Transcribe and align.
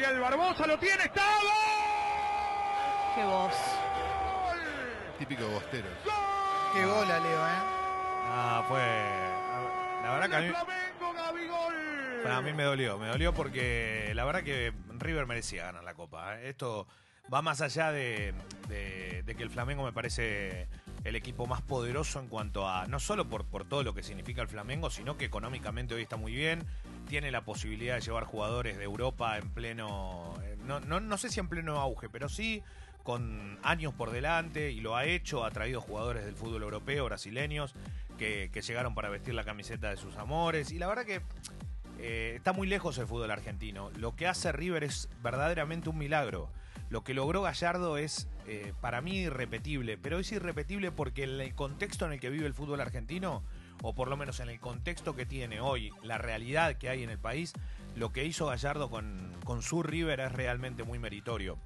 Gabriel 0.00 0.20
Barbosa, 0.20 0.66
lo 0.66 0.76
tiene, 0.78 1.04
está. 1.04 1.22
¡Gol! 1.22 3.14
Qué 3.14 3.24
voz. 3.24 3.54
Típico 5.18 5.46
bostero. 5.48 5.86
Qué 6.74 6.84
gola, 6.84 7.20
Leo, 7.20 7.46
¿eh? 7.46 7.60
Ah, 8.26 8.64
fue. 8.66 8.80
La 10.02 10.10
verdad 10.14 10.28
que 10.30 10.36
a 10.36 10.40
mí, 10.40 10.48
Flamengo, 10.48 11.12
Gabigol. 11.14 12.26
a 12.32 12.40
mí 12.42 12.52
me 12.52 12.62
dolió. 12.64 12.98
Me 12.98 13.06
dolió 13.08 13.32
porque 13.32 14.10
la 14.14 14.24
verdad 14.24 14.42
que 14.42 14.72
River 14.98 15.26
merecía 15.26 15.64
ganar 15.66 15.84
la 15.84 15.94
Copa. 15.94 16.40
¿eh? 16.40 16.48
Esto 16.48 16.88
va 17.32 17.40
más 17.42 17.60
allá 17.60 17.92
de, 17.92 18.34
de- 18.68 19.22
de 19.24 19.34
que 19.36 19.42
el 19.44 19.50
Flamengo 19.50 19.84
me 19.84 19.92
parece 19.92 20.66
el 21.04 21.16
equipo 21.16 21.46
más 21.46 21.62
poderoso 21.62 22.18
en 22.18 22.28
cuanto 22.28 22.68
a. 22.68 22.86
No 22.86 22.98
solo 22.98 23.28
por, 23.28 23.44
todo 23.64 23.82
lo 23.82 23.94
que 23.94 24.02
significa 24.02 24.42
el 24.42 24.48
Flamengo, 24.48 24.90
sino 24.90 25.16
que 25.16 25.26
económicamente 25.26 25.94
hoy 25.94 26.02
está 26.02 26.16
muy 26.16 26.34
bien. 26.34 26.64
Tiene 27.08 27.30
la 27.30 27.44
posibilidad 27.44 27.94
de 27.96 28.00
llevar 28.00 28.24
jugadores 28.24 28.76
de 28.78 28.84
Europa 28.84 29.38
en 29.38 29.50
pleno. 29.50 30.34
eh, 30.42 30.56
No, 30.64 30.80
no, 30.80 31.00
no 31.00 31.18
sé 31.18 31.28
si 31.28 31.40
en 31.40 31.48
pleno 31.48 31.78
auge, 31.78 32.08
pero 32.08 32.28
sí 32.28 32.62
con 33.02 33.58
años 33.62 33.92
por 33.92 34.10
delante 34.10 34.72
y 34.72 34.80
lo 34.80 34.96
ha 34.96 35.04
hecho, 35.04 35.44
ha 35.44 35.50
traído 35.50 35.82
jugadores 35.82 36.24
del 36.24 36.34
fútbol 36.34 36.62
europeo, 36.62 37.04
brasileños, 37.04 37.74
que, 38.16 38.48
que 38.50 38.62
llegaron 38.62 38.94
para 38.94 39.10
vestir 39.10 39.34
la 39.34 39.44
camiseta 39.44 39.90
de 39.90 39.98
sus 39.98 40.16
amores. 40.16 40.72
Y 40.72 40.78
la 40.78 40.86
verdad 40.86 41.04
que 41.04 41.20
eh, 41.98 42.32
está 42.36 42.52
muy 42.52 42.66
lejos 42.66 42.98
el 42.98 43.06
fútbol 43.06 43.30
argentino. 43.30 43.90
Lo 43.98 44.16
que 44.16 44.26
hace 44.26 44.52
River 44.52 44.84
es 44.84 45.08
verdaderamente 45.22 45.90
un 45.90 45.98
milagro. 45.98 46.50
Lo 46.88 47.04
que 47.04 47.14
logró 47.14 47.42
Gallardo 47.42 47.98
es, 47.98 48.28
eh, 48.46 48.72
para 48.80 49.00
mí, 49.00 49.18
irrepetible. 49.18 49.98
Pero 49.98 50.18
es 50.18 50.30
irrepetible 50.32 50.92
porque 50.92 51.24
en 51.24 51.40
el 51.40 51.54
contexto 51.54 52.06
en 52.06 52.12
el 52.12 52.20
que 52.20 52.30
vive 52.30 52.46
el 52.46 52.54
fútbol 52.54 52.80
argentino, 52.80 53.42
o 53.82 53.94
por 53.94 54.08
lo 54.08 54.16
menos 54.16 54.40
en 54.40 54.48
el 54.48 54.60
contexto 54.60 55.14
que 55.14 55.26
tiene 55.26 55.60
hoy, 55.60 55.92
la 56.02 56.18
realidad 56.18 56.76
que 56.76 56.88
hay 56.88 57.02
en 57.02 57.10
el 57.10 57.18
país, 57.18 57.52
lo 57.96 58.12
que 58.12 58.24
hizo 58.24 58.46
Gallardo 58.46 58.90
con, 58.90 59.32
con 59.44 59.62
su 59.62 59.82
River 59.82 60.20
es 60.20 60.32
realmente 60.32 60.84
muy 60.84 60.98
meritorio. 60.98 61.58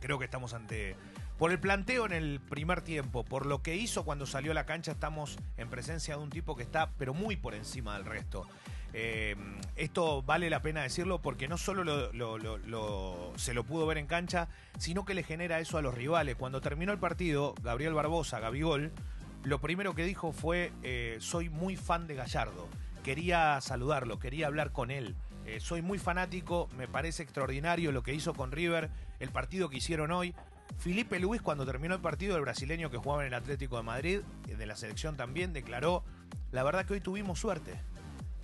Creo 0.00 0.18
que 0.18 0.24
estamos 0.24 0.54
ante... 0.54 0.96
Por 1.38 1.50
el 1.50 1.60
planteo 1.60 2.06
en 2.06 2.12
el 2.12 2.40
primer 2.40 2.80
tiempo, 2.80 3.22
por 3.22 3.44
lo 3.44 3.62
que 3.62 3.76
hizo 3.76 4.06
cuando 4.06 4.24
salió 4.24 4.52
a 4.52 4.54
la 4.54 4.64
cancha, 4.64 4.92
estamos 4.92 5.38
en 5.58 5.68
presencia 5.68 6.16
de 6.16 6.22
un 6.22 6.30
tipo 6.30 6.56
que 6.56 6.62
está, 6.62 6.92
pero 6.96 7.12
muy 7.12 7.36
por 7.36 7.54
encima 7.54 7.94
del 7.94 8.06
resto. 8.06 8.48
Eh, 8.92 9.36
esto 9.76 10.22
vale 10.22 10.48
la 10.48 10.62
pena 10.62 10.82
decirlo 10.82 11.20
porque 11.20 11.48
no 11.48 11.58
solo 11.58 11.84
lo- 11.84 12.12
lo- 12.12 12.38
lo- 12.38 12.56
lo- 12.58 13.32
se 13.36 13.52
lo 13.52 13.64
pudo 13.64 13.86
ver 13.86 13.98
en 13.98 14.06
cancha, 14.06 14.48
sino 14.78 15.04
que 15.04 15.14
le 15.14 15.22
genera 15.22 15.60
eso 15.60 15.76
a 15.78 15.82
los 15.82 15.94
rivales. 15.94 16.36
Cuando 16.36 16.60
terminó 16.60 16.92
el 16.92 16.98
partido, 16.98 17.54
Gabriel 17.62 17.92
Barbosa, 17.94 18.40
Gabigol, 18.40 18.92
lo 19.44 19.60
primero 19.60 19.94
que 19.94 20.04
dijo 20.04 20.32
fue, 20.32 20.72
eh, 20.82 21.18
soy 21.20 21.48
muy 21.50 21.76
fan 21.76 22.06
de 22.06 22.14
Gallardo. 22.14 22.68
Quería 23.04 23.60
saludarlo, 23.60 24.18
quería 24.18 24.46
hablar 24.46 24.72
con 24.72 24.90
él. 24.90 25.14
Eh, 25.44 25.60
soy 25.60 25.80
muy 25.82 25.98
fanático, 25.98 26.68
me 26.76 26.88
parece 26.88 27.22
extraordinario 27.22 27.92
lo 27.92 28.02
que 28.02 28.12
hizo 28.14 28.34
con 28.34 28.50
River, 28.50 28.90
el 29.20 29.28
partido 29.28 29.68
que 29.68 29.76
hicieron 29.76 30.10
hoy. 30.10 30.34
Felipe 30.78 31.20
Luis, 31.20 31.40
cuando 31.40 31.64
terminó 31.64 31.94
el 31.94 32.00
partido, 32.00 32.34
el 32.34 32.42
brasileño 32.42 32.90
que 32.90 32.96
jugaba 32.96 33.22
en 33.22 33.28
el 33.28 33.34
Atlético 33.34 33.76
de 33.76 33.84
Madrid, 33.84 34.20
de 34.46 34.66
la 34.66 34.74
selección 34.74 35.16
también, 35.16 35.52
declaró, 35.52 36.02
la 36.50 36.64
verdad 36.64 36.84
que 36.84 36.94
hoy 36.94 37.00
tuvimos 37.00 37.38
suerte. 37.38 37.74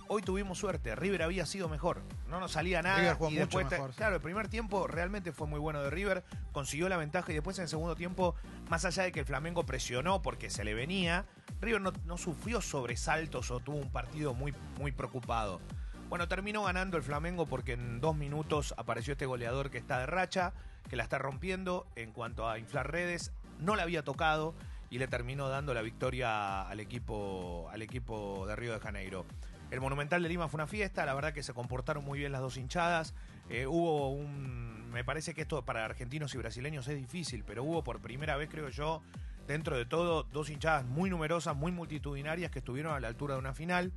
Hoy 0.07 0.21
tuvimos 0.21 0.57
suerte, 0.57 0.95
River 0.95 1.23
había 1.23 1.45
sido 1.45 1.69
mejor, 1.69 2.01
no 2.29 2.39
nos 2.39 2.51
salía 2.51 2.81
nada. 2.81 2.97
River 2.97 3.13
jugó 3.15 3.29
y 3.29 3.33
mucho 3.33 3.57
después 3.57 3.69
mejor. 3.69 3.91
Claro, 3.91 4.15
el 4.15 4.21
primer 4.21 4.47
tiempo 4.47 4.87
realmente 4.87 5.31
fue 5.31 5.47
muy 5.47 5.59
bueno 5.59 5.81
de 5.81 5.89
River, 5.89 6.23
consiguió 6.51 6.89
la 6.89 6.97
ventaja 6.97 7.31
y 7.31 7.35
después 7.35 7.57
en 7.57 7.63
el 7.63 7.69
segundo 7.69 7.95
tiempo, 7.95 8.35
más 8.69 8.85
allá 8.85 9.03
de 9.03 9.11
que 9.11 9.21
el 9.21 9.25
Flamengo 9.25 9.65
presionó 9.65 10.21
porque 10.21 10.49
se 10.49 10.63
le 10.63 10.73
venía, 10.73 11.25
River 11.61 11.81
no, 11.81 11.93
no 12.05 12.17
sufrió 12.17 12.61
sobresaltos 12.61 13.49
o 13.51 13.59
tuvo 13.59 13.77
un 13.77 13.91
partido 13.91 14.33
muy, 14.33 14.53
muy 14.77 14.91
preocupado. 14.91 15.61
Bueno, 16.09 16.27
terminó 16.27 16.63
ganando 16.63 16.97
el 16.97 17.03
Flamengo 17.03 17.47
porque 17.47 17.73
en 17.73 17.99
dos 17.99 18.15
minutos 18.15 18.73
apareció 18.77 19.13
este 19.13 19.25
goleador 19.25 19.71
que 19.71 19.79
está 19.79 19.99
de 19.99 20.05
racha, 20.05 20.53
que 20.89 20.95
la 20.95 21.03
está 21.03 21.17
rompiendo 21.17 21.87
en 21.95 22.11
cuanto 22.11 22.47
a 22.47 22.59
inflar 22.59 22.91
redes, 22.91 23.31
no 23.59 23.75
la 23.75 23.83
había 23.83 24.03
tocado 24.03 24.53
y 24.89 24.99
le 24.99 25.07
terminó 25.07 25.49
dando 25.49 25.73
la 25.73 25.81
victoria 25.81 26.61
al 26.61 26.79
equipo, 26.79 27.67
al 27.71 27.81
equipo 27.81 28.45
de 28.47 28.55
Río 28.55 28.73
de 28.73 28.79
Janeiro. 28.79 29.25
El 29.73 29.81
Monumental 29.81 30.21
de 30.21 30.29
Lima 30.29 30.47
fue 30.49 30.59
una 30.59 30.67
fiesta, 30.67 31.03
la 31.03 31.15
verdad 31.15 31.33
que 31.33 31.41
se 31.41 31.51
comportaron 31.51 32.05
muy 32.05 32.19
bien 32.19 32.31
las 32.31 32.41
dos 32.41 32.57
hinchadas. 32.57 33.15
Eh, 33.49 33.65
hubo 33.65 34.11
un. 34.11 34.91
Me 34.91 35.03
parece 35.03 35.33
que 35.33 35.41
esto 35.41 35.65
para 35.65 35.83
argentinos 35.83 36.35
y 36.35 36.37
brasileños 36.37 36.87
es 36.87 36.95
difícil, 36.95 37.43
pero 37.43 37.63
hubo 37.63 37.83
por 37.83 37.99
primera 37.99 38.37
vez, 38.37 38.49
creo 38.51 38.69
yo, 38.69 39.01
dentro 39.47 39.75
de 39.75 39.87
todo, 39.87 40.25
dos 40.31 40.51
hinchadas 40.51 40.85
muy 40.85 41.09
numerosas, 41.09 41.55
muy 41.55 41.71
multitudinarias 41.71 42.51
que 42.51 42.59
estuvieron 42.59 42.93
a 42.93 42.99
la 42.99 43.07
altura 43.07 43.33
de 43.33 43.39
una 43.39 43.55
final. 43.55 43.91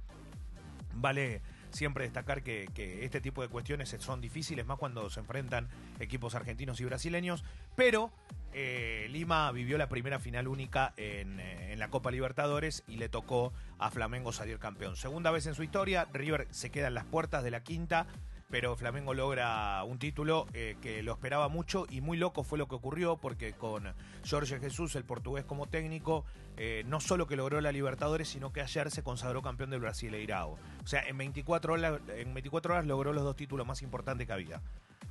Vale 0.94 1.42
siempre 1.76 2.04
destacar 2.04 2.42
que, 2.42 2.66
este 3.02 3.20
tipo 3.20 3.42
de 3.42 3.48
cuestiones 3.48 3.94
son 4.00 4.20
difíciles, 4.20 4.66
más 4.66 4.78
cuando 4.78 5.08
se 5.10 5.20
enfrentan 5.20 5.68
equipos 6.00 6.34
argentinos 6.34 6.80
y 6.80 6.84
brasileños, 6.84 7.44
pero 7.76 8.10
eh, 8.52 9.06
Lima 9.10 9.52
vivió 9.52 9.78
la 9.78 9.88
primera 9.88 10.18
final 10.18 10.48
única 10.48 10.92
en, 10.96 11.38
eh, 11.38 11.72
en 11.72 11.78
la 11.78 11.88
Copa 11.88 12.10
Libertadores 12.10 12.82
y 12.88 12.96
le 12.96 13.08
tocó 13.08 13.52
a 13.78 13.90
Flamengo 13.90 14.32
salir 14.32 14.58
campeón. 14.58 14.96
Segunda 14.96 15.30
vez 15.30 15.46
en 15.46 15.54
su 15.54 15.62
historia, 15.62 16.08
River 16.12 16.48
se 16.50 16.70
queda 16.70 16.88
en 16.88 16.94
las 16.94 17.04
puertas 17.04 17.44
de 17.44 17.50
la 17.50 17.62
quinta, 17.62 18.06
pero 18.50 18.76
Flamengo 18.76 19.14
logra 19.14 19.82
un 19.84 19.98
título 19.98 20.46
eh, 20.54 20.76
que 20.80 21.02
lo 21.02 21.12
esperaba 21.12 21.48
mucho 21.48 21.86
y 21.90 22.00
muy 22.00 22.16
loco 22.16 22.44
fue 22.44 22.58
lo 22.58 22.68
que 22.68 22.76
ocurrió 22.76 23.16
porque 23.16 23.54
con 23.54 23.92
Jorge 24.28 24.60
Jesús, 24.60 24.94
el 24.94 25.04
portugués 25.04 25.44
como 25.44 25.66
técnico, 25.66 26.24
eh, 26.56 26.84
no 26.86 27.00
solo 27.00 27.26
que 27.26 27.36
logró 27.36 27.60
la 27.60 27.72
Libertadores, 27.72 28.28
sino 28.28 28.52
que 28.52 28.60
ayer 28.60 28.90
se 28.90 29.02
consagró 29.02 29.42
campeón 29.42 29.70
del 29.70 29.80
Brasileirao. 29.80 30.58
O 30.82 30.86
sea, 30.86 31.02
en 31.06 31.18
24 31.18 31.72
horas, 31.72 32.00
en 32.08 32.32
24 32.34 32.74
horas 32.74 32.86
logró 32.86 33.12
los 33.12 33.24
dos 33.24 33.36
títulos 33.36 33.66
más 33.66 33.82
importantes 33.82 34.26
que 34.26 34.32
había. 34.32 34.60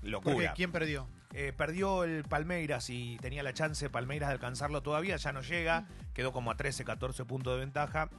Porque 0.02 0.10
Locura. 0.12 0.54
¿quién 0.54 0.72
perdió? 0.72 1.08
Eh, 1.34 1.52
perdió 1.56 2.04
el 2.04 2.24
Palmeiras 2.24 2.90
y 2.90 3.18
tenía 3.18 3.44
la 3.44 3.54
chance 3.54 3.90
Palmeiras 3.90 4.30
de 4.30 4.34
alcanzarlo 4.34 4.82
todavía, 4.82 5.18
ya 5.18 5.34
no 5.34 5.42
llega, 5.42 5.88
quedó 6.14 6.32
como 6.32 6.52
a 6.52 6.56
13, 6.56 6.86
14 6.86 7.26
puntos 7.26 7.54
de 7.54 7.60
ventaja. 7.60 8.10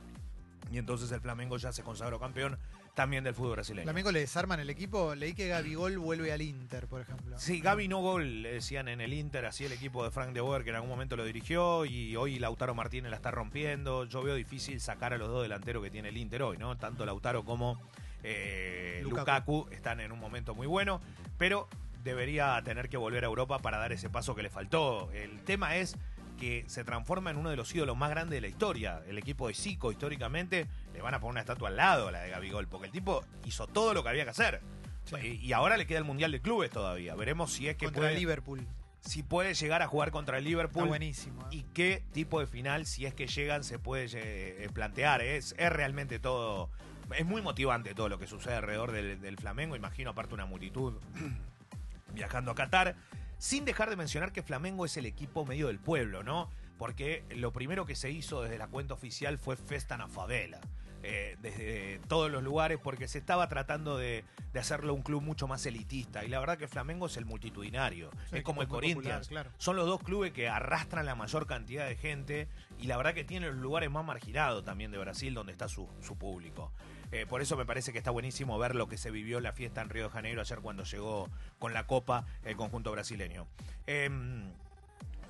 Y 0.71 0.79
entonces 0.79 1.13
el 1.13 1.21
Flamengo 1.21 1.57
ya 1.59 1.73
se 1.73 1.85
consagró 1.85 2.19
campeón 2.19 2.59
también 2.97 3.23
del 3.23 3.35
fútbol 3.35 3.53
brasileño. 3.53 3.85
Flamengo 3.85 4.11
le 4.11 4.21
desarman 4.21 4.59
el 4.59 4.71
equipo. 4.71 5.15
Leí 5.15 5.35
que 5.35 5.49
Gabigol 5.49 5.99
vuelve 5.99 6.33
al 6.33 6.41
Inter, 6.41 6.89
por 6.89 7.03
ejemplo. 7.03 7.39
Sí, 7.39 7.61
Gaby 7.61 7.89
no 7.89 8.01
gol, 8.01 8.43
le 8.43 8.55
decían 8.55 8.89
en 8.89 9.03
el 9.03 9.13
Inter, 9.13 9.45
así 9.45 9.67
el 9.67 9.73
equipo 9.73 10.03
de 10.03 10.11
Frank 10.11 10.33
de 10.33 10.41
Boer, 10.41 10.65
que 10.65 10.71
en 10.71 10.77
algún 10.77 10.89
momento 10.89 11.15
lo 11.15 11.25
dirigió, 11.25 11.85
y 11.85 12.17
hoy 12.17 12.39
Lautaro 12.39 12.75
Martínez 12.75 13.11
la 13.11 13.17
está 13.17 13.31
rompiendo. 13.31 14.07
Yo 14.07 14.23
veo 14.23 14.35
difícil 14.35 14.81
sacar 14.81 15.13
a 15.13 15.19
los 15.19 15.29
dos 15.29 15.43
delanteros 15.43 15.85
que 15.85 15.91
tiene 15.91 16.09
el 16.09 16.17
Inter 16.17 16.43
hoy, 16.43 16.57
¿no? 16.57 16.79
Tanto 16.79 17.05
Lautaro 17.05 17.45
como 17.45 17.79
eh, 18.23 19.01
Lukaku. 19.03 19.53
Lukaku. 19.53 19.75
están 19.75 20.01
en 20.01 20.11
un 20.11 20.19
momento 20.19 20.55
muy 20.55 20.67
bueno, 20.67 21.03
pero 21.37 21.69
debería 22.03 22.59
tener 22.65 22.89
que 22.89 22.97
volver 22.97 23.25
a 23.25 23.27
Europa 23.27 23.59
para 23.59 23.77
dar 23.77 23.93
ese 23.93 24.09
paso 24.09 24.35
que 24.35 24.43
le 24.43 24.49
faltó. 24.49 25.11
El 25.13 25.43
tema 25.43 25.77
es 25.77 25.99
que 26.37 26.65
se 26.69 26.85
transforma 26.85 27.31
en 27.31 27.37
uno 27.37 27.51
de 27.51 27.57
los 27.57 27.75
ídolos 27.75 27.97
más 27.97 28.11
grandes 28.11 28.37
de 28.37 28.41
la 28.43 28.49
historia. 28.49 29.03
El 29.09 29.19
equipo 29.19 29.49
de 29.49 29.55
Zico, 29.55 29.91
históricamente, 29.93 30.67
le 30.93 31.03
van 31.03 31.15
a 31.15 31.21
poner 31.21 31.33
una 31.33 31.41
estatua 31.41 31.69
al 31.69 31.77
lado 31.77 32.09
a 32.09 32.13
la 32.13 32.21
de 32.21 32.31
Gabigol, 32.31 32.69
porque 32.69 32.87
el 32.87 32.93
tipo 32.93 33.25
hizo 33.45 33.67
todo 33.67 33.95
lo 33.95 34.03
que 34.03 34.09
había 34.11 34.25
que 34.25 34.31
hacer. 34.31 34.61
Sí. 35.05 35.17
Y 35.43 35.47
y 35.47 35.53
ahora 35.53 35.77
le 35.77 35.87
queda 35.87 35.99
el 35.99 36.05
Mundial 36.05 36.33
de 36.33 36.41
Clubes 36.41 36.71
todavía. 36.71 37.15
Veremos 37.15 37.53
si 37.53 37.69
es 37.69 37.77
que 37.77 37.87
Contra 37.87 38.03
puede, 38.03 38.15
Liverpool. 38.17 38.67
si 39.01 39.23
puede 39.23 39.55
llegar 39.55 39.83
a 39.83 39.87
jugar 39.87 40.11
contra 40.11 40.39
el 40.39 40.45
Liverpool. 40.45 40.83
Está 40.83 40.89
buenísimo. 40.89 41.43
¿eh? 41.43 41.57
Y 41.57 41.63
qué 41.75 42.03
tipo 42.13 42.41
de 42.41 42.47
final, 42.47 42.87
si 42.87 43.07
es 43.07 43.15
que 43.15 43.27
llegan, 43.29 43.63
se 43.65 43.79
puede 43.79 44.09
eh, 44.15 44.69
plantear. 44.73 45.23
Es, 45.23 45.55
es 45.59 45.73
realmente 45.73 46.19
todo. 46.19 46.71
Es 47.17 47.25
muy 47.25 47.41
motivante 47.41 47.95
todo 47.95 48.09
lo 48.09 48.19
que 48.19 48.27
sucede 48.27 48.55
alrededor 48.55 48.91
del, 48.91 49.21
del 49.21 49.37
Flamengo. 49.37 49.77
Imagino, 49.77 50.11
aparte, 50.11 50.35
una 50.35 50.47
multitud 50.47 50.95
viajando 52.13 52.51
a 52.51 52.55
Qatar. 52.57 52.97
Sin 53.39 53.65
dejar 53.65 53.91
de 53.91 53.97
mencionar 53.97 54.33
que 54.33 54.43
Flamengo 54.43 54.85
es 54.85 54.97
el 54.97 55.07
equipo 55.07 55.45
medio 55.45 55.67
del 55.69 55.79
pueblo, 55.79 56.23
¿no? 56.23 56.49
Porque 56.79 57.25
lo 57.31 57.53
primero 57.53 57.87
que 57.87 57.95
se 57.95 58.11
hizo 58.11 58.43
desde 58.43 58.59
la 58.59 58.69
cuenta 58.69 58.95
oficial 58.95 59.39
fue 59.39 59.57
Festa 59.57 59.97
na 59.97 60.09
Favela. 60.09 60.61
eh, 61.03 61.37
desde 61.41 62.01
todos 62.09 62.31
los 62.33 62.43
lugares, 62.43 62.81
porque 62.83 63.07
se 63.07 63.19
estaba 63.19 63.49
tratando 63.49 63.97
de, 63.97 64.25
de 64.53 64.59
hacerlo 64.61 64.93
un 64.93 65.03
club 65.03 65.23
mucho 65.23 65.47
más 65.47 65.65
elitista. 65.65 66.25
Y 66.25 66.29
la 66.29 66.41
verdad 66.41 66.59
que 66.59 66.67
Flamengo 66.67 67.07
es 67.07 67.17
el 67.17 67.25
multitudinario. 67.27 68.11
Sí, 68.31 68.39
es 68.39 68.43
como 68.43 68.61
el 68.63 68.67
popular, 68.67 68.93
Corinthians. 68.95 69.29
claro. 69.29 69.51
Son 69.59 69.77
los 69.77 69.87
dos 69.87 70.03
clubes 70.03 70.33
que 70.33 70.49
arrastran 70.49 71.07
la 71.07 71.15
mayor 71.15 71.47
cantidad 71.47 71.87
de 71.87 71.95
gente 71.95 72.49
y 72.79 72.89
la 72.89 72.97
verdad 72.97 73.15
que 73.15 73.23
tienen 73.23 73.51
los 73.51 73.59
lugares 73.59 73.89
más 73.91 74.05
marginados 74.05 74.65
también 74.65 74.91
de 74.91 74.99
Brasil 74.99 75.33
donde 75.33 75.53
está 75.53 75.69
su, 75.69 75.89
su 76.03 76.17
público. 76.19 76.73
Eh, 77.13 77.27
por 77.27 77.41
eso 77.41 77.57
me 77.57 77.65
parece 77.65 77.93
que 77.93 77.99
está 77.99 78.11
buenísimo 78.11 78.59
ver 78.59 78.75
lo 78.75 78.89
que 78.89 78.97
se 78.97 79.11
vivió 79.11 79.41
la 79.41 79.53
fiesta 79.53 79.81
en 79.81 79.91
Río 79.91 80.05
de 80.05 80.11
Janeiro 80.11 80.41
ayer 80.41 80.61
cuando 80.61 80.85
llegó 80.85 81.29
con 81.59 81.73
la 81.73 81.87
copa 81.87 82.27
el 82.45 82.57
conjunto 82.57 82.91
brasileño. 82.93 83.47
Em, 83.87 84.53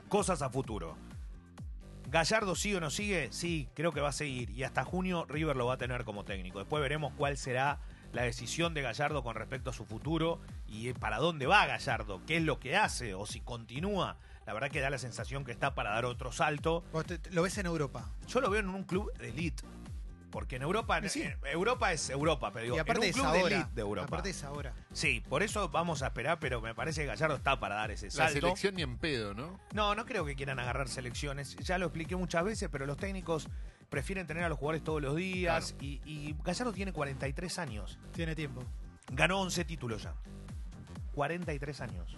cosas 0.08 0.42
a 0.42 0.50
futuro. 0.50 0.96
Gallardo 2.08 2.54
sigue 2.54 2.76
o 2.76 2.80
no 2.80 2.90
sigue, 2.90 3.28
sí, 3.32 3.68
creo 3.74 3.92
que 3.92 4.00
va 4.00 4.10
a 4.10 4.12
seguir. 4.12 4.50
Y 4.50 4.62
hasta 4.62 4.84
junio 4.84 5.26
River 5.28 5.56
lo 5.56 5.66
va 5.66 5.74
a 5.74 5.78
tener 5.78 6.04
como 6.04 6.24
técnico. 6.24 6.60
Después 6.60 6.80
veremos 6.80 7.12
cuál 7.16 7.36
será 7.36 7.80
la 8.12 8.22
decisión 8.22 8.74
de 8.74 8.82
Gallardo 8.82 9.22
con 9.22 9.34
respecto 9.34 9.70
a 9.70 9.72
su 9.72 9.84
futuro 9.84 10.40
y 10.66 10.92
para 10.94 11.18
dónde 11.18 11.46
va 11.46 11.66
Gallardo, 11.66 12.22
qué 12.26 12.36
es 12.38 12.42
lo 12.42 12.60
que 12.60 12.76
hace 12.76 13.14
o 13.14 13.26
si 13.26 13.40
continúa. 13.40 14.16
La 14.46 14.54
verdad 14.54 14.70
que 14.70 14.80
da 14.80 14.90
la 14.90 14.98
sensación 14.98 15.44
que 15.44 15.50
está 15.50 15.74
para 15.74 15.90
dar 15.90 16.04
otro 16.04 16.30
salto. 16.30 16.84
Lo 17.32 17.42
ves 17.42 17.58
en 17.58 17.66
Europa. 17.66 18.08
Yo 18.28 18.40
lo 18.40 18.48
veo 18.48 18.60
en 18.60 18.68
un 18.68 18.84
club 18.84 19.12
de 19.18 19.30
elite. 19.30 19.64
Porque 20.30 20.56
en 20.56 20.62
Europa, 20.62 21.00
Sí. 21.08 21.22
en 21.22 21.36
Europa 21.44 21.92
es 21.92 22.10
Europa, 22.10 22.50
pero 22.52 22.64
digo, 22.64 22.76
y 22.76 22.78
aparte 22.80 23.06
en 23.06 23.10
es 23.10 23.16
un 23.16 23.22
club 23.22 23.32
de 23.32 23.40
ahora. 23.40 23.56
elite 23.56 23.70
de 23.74 23.80
Europa. 23.80 24.06
Aparte 24.08 24.30
es 24.30 24.44
ahora. 24.44 24.74
Sí, 24.92 25.22
por 25.28 25.42
eso 25.42 25.68
vamos 25.70 26.02
a 26.02 26.08
esperar, 26.08 26.38
pero 26.40 26.60
me 26.60 26.74
parece 26.74 27.02
que 27.02 27.06
Gallardo 27.06 27.36
está 27.36 27.58
para 27.60 27.76
dar 27.76 27.90
ese 27.92 28.06
La 28.06 28.10
salto. 28.12 28.40
selección 28.40 28.74
ni 28.74 28.82
en 28.82 28.98
pedo, 28.98 29.34
¿no? 29.34 29.58
No, 29.72 29.94
no 29.94 30.04
creo 30.04 30.24
que 30.26 30.34
quieran 30.34 30.58
agarrar 30.58 30.88
selecciones. 30.88 31.56
Ya 31.56 31.78
lo 31.78 31.86
expliqué 31.86 32.16
muchas 32.16 32.44
veces, 32.44 32.68
pero 32.70 32.86
los 32.86 32.96
técnicos 32.96 33.48
prefieren 33.88 34.26
tener 34.26 34.42
a 34.44 34.48
los 34.48 34.58
jugadores 34.58 34.82
todos 34.84 35.00
los 35.00 35.14
días. 35.16 35.74
Y, 35.80 36.00
y 36.04 36.34
Gallardo 36.44 36.72
tiene 36.72 36.92
43 36.92 37.58
años. 37.58 37.98
Tiene 38.12 38.34
tiempo. 38.34 38.62
Ganó 39.12 39.40
11 39.40 39.64
títulos 39.64 40.02
ya. 40.02 40.14
43 41.14 41.80
años. 41.80 42.16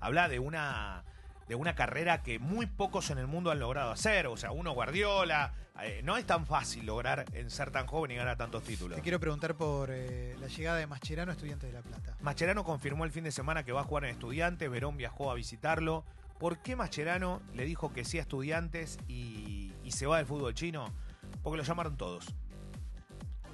Habla 0.00 0.28
de 0.28 0.38
una 0.38 1.04
de 1.50 1.56
una 1.56 1.74
carrera 1.74 2.22
que 2.22 2.38
muy 2.38 2.66
pocos 2.66 3.10
en 3.10 3.18
el 3.18 3.26
mundo 3.26 3.50
han 3.50 3.58
logrado 3.58 3.90
hacer. 3.90 4.28
O 4.28 4.36
sea, 4.36 4.52
uno 4.52 4.70
Guardiola. 4.70 5.52
eh, 5.82 6.00
no 6.04 6.16
es 6.16 6.24
tan 6.24 6.46
fácil 6.46 6.86
lograr 6.86 7.24
en 7.32 7.50
ser 7.50 7.72
tan 7.72 7.88
joven 7.88 8.12
y 8.12 8.14
ganar 8.14 8.36
tantos 8.36 8.62
títulos. 8.62 8.94
Te 8.94 9.02
quiero 9.02 9.18
preguntar 9.18 9.56
por 9.56 9.90
eh, 9.90 10.36
la 10.38 10.46
llegada 10.46 10.78
de 10.78 10.86
Mascherano, 10.86 11.32
estudiante 11.32 11.66
de 11.66 11.72
La 11.72 11.82
Plata. 11.82 12.16
Mascherano 12.20 12.62
confirmó 12.62 13.04
el 13.04 13.10
fin 13.10 13.24
de 13.24 13.32
semana 13.32 13.64
que 13.64 13.72
va 13.72 13.80
a 13.80 13.84
jugar 13.84 14.04
en 14.04 14.10
Estudiantes. 14.10 14.70
Verón 14.70 14.96
viajó 14.96 15.28
a 15.28 15.34
visitarlo. 15.34 16.04
¿Por 16.38 16.58
qué 16.62 16.76
Mascherano 16.76 17.42
le 17.52 17.64
dijo 17.64 17.92
que 17.92 18.04
sí 18.04 18.18
a 18.18 18.20
Estudiantes 18.20 19.00
y, 19.08 19.72
y 19.82 19.90
se 19.90 20.06
va 20.06 20.18
del 20.18 20.26
fútbol 20.26 20.54
chino? 20.54 20.94
Porque 21.42 21.56
lo 21.56 21.64
llamaron 21.64 21.96
todos. 21.96 22.32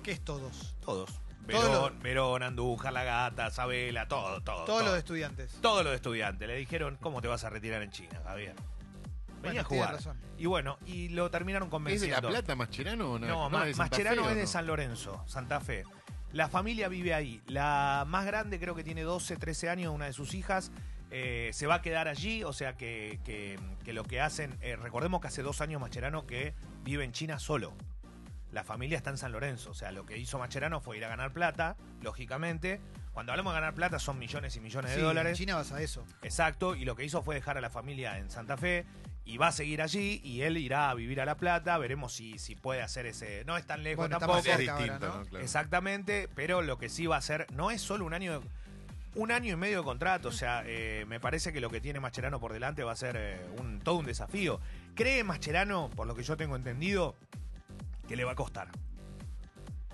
¿Qué 0.02 0.12
es 0.12 0.20
todos? 0.20 0.76
Todos. 0.81 1.19
Verón, 1.46 1.98
Verón, 2.02 2.43
Andújar, 2.43 2.93
La 2.93 3.04
Gata, 3.04 3.50
Sabela, 3.50 4.08
todo, 4.08 4.40
todo. 4.43 4.64
Todos 4.64 4.66
todo. 4.81 4.82
los 4.84 4.98
estudiantes. 4.98 5.58
Todo 5.60 5.82
lo 5.82 5.90
de 5.90 5.96
estudiantes. 5.96 6.46
Le 6.48 6.56
dijeron, 6.56 6.96
¿cómo 7.00 7.20
te 7.22 7.28
vas 7.28 7.44
a 7.44 7.50
retirar 7.50 7.82
en 7.82 7.90
China, 7.90 8.20
Javier? 8.25 8.54
Venía 9.43 9.43
Bueno, 9.43 9.60
a 9.60 9.64
jugar. 9.64 9.93
razón. 9.94 10.16
Y 10.38 10.46
bueno, 10.46 10.78
y 10.87 11.08
lo 11.10 11.31
terminaron 11.31 11.66
¿Es 11.66 11.70
de 11.70 11.70
convenciendo. 11.70 12.20
La 12.22 12.28
Plata 12.28 12.56
Mascherano 12.56 13.12
o 13.12 13.19
no? 13.19 13.26
No, 13.26 13.34
¿No 13.44 13.58
Ma- 13.58 13.64
de 13.64 13.75
Mascherano 13.75 14.25
Fe 14.25 14.31
es 14.31 14.37
de? 14.37 14.46
San 14.46 14.66
Lorenzo, 14.66 15.22
Santa 15.26 15.60
Fe. 15.60 15.84
La 16.32 16.48
familia 16.48 16.88
vive 16.88 17.14
ahí. 17.14 17.40
La 17.46 18.04
más 18.08 18.26
grande 18.26 18.58
creo 18.58 18.75
que 18.75 18.82
tiene 18.84 19.02
12, 19.02 19.37
13 19.37 19.69
años, 19.70 19.94
una 19.94 20.06
de 20.06 20.12
sus 20.12 20.34
hijas. 20.34 20.72
eh, 21.12 21.50
se 21.52 21.69
va 21.69 21.76
a 21.76 21.82
quedar 21.82 22.08
allí, 22.08 22.42
o 22.42 22.52
sea 22.52 22.76
que, 22.76 23.20
que- 23.25 23.60
que 23.84 23.92
lo 23.92 24.02
que 24.02 24.20
hacen, 24.20 24.58
eh, 24.60 24.75
recordemos 24.75 25.20
que 25.20 25.28
hace 25.28 25.40
dos 25.40 25.60
años 25.60 25.81
Mascherano 25.81 26.26
que 26.26 26.52
vive 26.82 27.04
en 27.04 27.12
China 27.12 27.38
solo. 27.38 27.72
La 28.56 28.64
familia 28.64 28.97
está 28.97 29.11
en 29.11 29.19
San 29.19 29.32
Lorenzo, 29.32 29.70
o 29.70 29.75
sea, 29.75 29.93
lo 29.93 30.06
que 30.06 30.17
hizo 30.17 30.38
Mascherano 30.38 30.81
fue 30.81 30.97
ir 30.97 31.05
a 31.05 31.08
ganar 31.08 31.31
plata, 31.31 31.76
lógicamente. 32.00 32.81
Cuando 33.12 33.32
hablamos 33.32 33.53
de 33.53 33.61
ganar 33.61 33.75
plata 33.75 33.99
son 33.99 34.19
millones 34.19 34.56
y 34.56 34.61
millones 34.61 34.93
de 34.93 34.97
Sí, 34.97 35.03
dólares. 35.03 35.32
En 35.32 35.37
China 35.37 35.56
vas 35.56 35.73
a 35.73 35.82
eso. 35.82 36.06
Exacto, 36.23 36.75
y 36.75 36.87
lo 36.87 36.97
que 36.97 37.05
hizo 37.05 37.23
fue 37.23 37.35
dejar 37.35 37.58
a 37.58 37.61
la 37.61 37.69
familia 37.69 38.17
en 38.17 38.31
Santa 38.31 38.56
Fe 38.56 38.87
y 39.26 39.37
va 39.37 39.49
a 39.49 39.53
seguir 39.53 39.82
allí 39.82 40.23
y 40.25 40.41
él 40.41 40.56
irá 40.56 40.88
a 40.88 40.94
vivir 40.94 41.20
a 41.20 41.26
La 41.26 41.37
Plata, 41.37 41.76
veremos 41.76 42.14
si, 42.14 42.38
si 42.38 42.55
puede 42.55 42.81
hacer 42.81 43.05
ese... 43.05 43.44
No 43.44 43.58
es 43.58 43.67
tan 43.67 43.82
lejos 43.82 44.05
Bueno, 44.08 44.19
tampoco. 44.19 44.38
Es 44.38 44.56
distinto, 44.56 44.73
ahora, 44.94 44.99
¿no? 45.00 45.17
¿no? 45.19 45.25
Claro. 45.26 45.44
Exactamente, 45.44 46.26
pero 46.35 46.62
lo 46.62 46.79
que 46.79 46.88
sí 46.88 47.06
va 47.06 47.17
a 47.17 47.19
hacer 47.19 47.47
no 47.52 47.70
es 47.70 47.82
solo 47.82 48.06
un 48.06 48.14
año 48.14 48.41
de- 48.41 48.47
un 49.17 49.32
año 49.32 49.55
y 49.55 49.56
medio 49.56 49.79
de 49.79 49.85
contrato, 49.85 50.29
o 50.29 50.32
sea, 50.32 50.62
eh, 50.67 51.05
me 51.09 51.20
parece 51.20 51.50
que 51.52 51.61
lo 51.61 51.70
que 51.70 51.81
tiene 51.81 52.00
Mascherano 52.00 52.38
por 52.38 52.52
delante 52.52 52.85
va 52.85 52.93
a 52.93 52.97
ser 52.97 53.17
eh, 53.19 53.47
un, 53.59 53.81
todo 53.81 53.97
un 53.97 54.05
desafío. 54.06 54.61
¿Cree 54.94 55.25
Mascherano, 55.25 55.91
por 55.97 56.06
lo 56.06 56.14
que 56.14 56.23
yo 56.23 56.37
tengo 56.37 56.55
entendido, 56.55 57.17
que 58.06 58.17
le 58.17 58.25
va 58.25 58.32
a 58.32 58.37
costar? 58.37 58.69